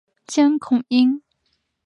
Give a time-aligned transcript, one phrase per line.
[0.25, 1.21] 江孔殷。